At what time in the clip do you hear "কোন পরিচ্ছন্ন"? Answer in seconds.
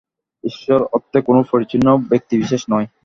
1.21-1.87